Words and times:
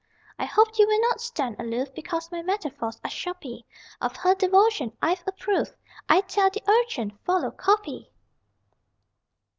I 0.39 0.45
hope 0.45 0.79
you 0.79 0.87
will 0.87 0.99
not 1.01 1.21
stand 1.21 1.57
aloof 1.59 1.93
Because 1.93 2.31
my 2.31 2.41
metaphors 2.41 2.99
are 3.03 3.09
shoppy; 3.11 3.67
Of 4.01 4.15
her 4.15 4.33
devotion 4.33 4.97
I've 4.99 5.23
a 5.27 5.31
proof 5.31 5.77
I 6.09 6.21
tell 6.21 6.49
the 6.49 6.63
urchin, 6.67 7.19
Follow 7.23 7.51
Copy! 7.51 8.09